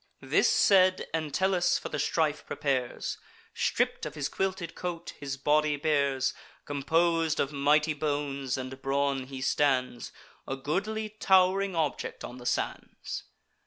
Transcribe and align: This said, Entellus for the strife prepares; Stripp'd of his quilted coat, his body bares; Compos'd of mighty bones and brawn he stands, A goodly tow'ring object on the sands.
This 0.23 0.49
said, 0.49 1.05
Entellus 1.13 1.77
for 1.77 1.89
the 1.89 1.99
strife 1.99 2.43
prepares; 2.47 3.19
Stripp'd 3.53 4.07
of 4.07 4.15
his 4.15 4.29
quilted 4.29 4.73
coat, 4.73 5.13
his 5.19 5.37
body 5.37 5.75
bares; 5.75 6.33
Compos'd 6.65 7.39
of 7.39 7.51
mighty 7.53 7.93
bones 7.93 8.57
and 8.57 8.81
brawn 8.81 9.25
he 9.27 9.41
stands, 9.41 10.11
A 10.47 10.55
goodly 10.55 11.09
tow'ring 11.19 11.75
object 11.75 12.23
on 12.23 12.39
the 12.39 12.47
sands. 12.47 13.25